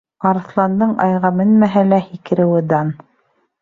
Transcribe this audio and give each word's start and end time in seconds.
Арыҫландың 0.29 0.95
айға 1.05 1.33
менмәһә 1.43 1.87
лә, 1.93 2.03
һикереүе 2.09 2.69
дан. 2.77 2.95